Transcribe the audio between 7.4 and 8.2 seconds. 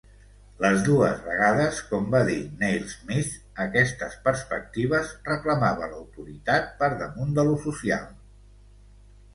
lo social".